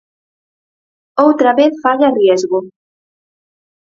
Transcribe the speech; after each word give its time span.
Outra 1.25 1.51
vez 1.59 1.73
falla 1.83 2.13
Riesgo. 2.19 2.59